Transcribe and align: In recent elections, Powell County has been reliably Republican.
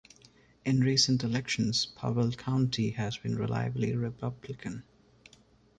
In 0.65 0.79
recent 0.79 1.23
elections, 1.23 1.85
Powell 1.85 2.31
County 2.31 2.89
has 2.89 3.17
been 3.19 3.35
reliably 3.35 3.95
Republican. 3.95 4.81